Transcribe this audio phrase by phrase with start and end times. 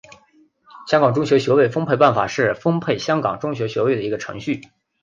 [0.87, 4.61] 香港中学学位分配办法是分配香港中学学位的一个程序。